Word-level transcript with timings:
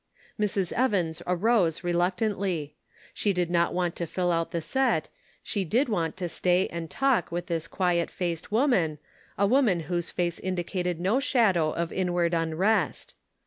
Mrs. 0.39 0.73
Evans 0.73 1.21
arose 1.27 1.83
reluctantly. 1.83 2.73
She 3.13 3.33
did 3.33 3.51
not 3.51 3.71
want 3.71 3.95
to 3.97 4.07
fill 4.07 4.31
out 4.31 4.49
the 4.49 4.59
set; 4.59 5.09
she 5.43 5.63
did 5.63 5.89
want 5.89 6.17
to 6.17 6.27
stay 6.27 6.67
and 6.69 6.89
talk 6.89 7.31
with 7.31 7.45
this 7.45 7.67
quiet 7.67 8.09
faced 8.09 8.51
woman, 8.51 8.97
a 9.37 9.45
woman 9.45 9.81
whose 9.81 10.09
face 10.09 10.39
indicated 10.39 10.99
no 10.99 11.19
shadow 11.19 11.69
of 11.71 11.93
inward 11.93 12.33
un 12.33 12.55
rest. 12.55 13.13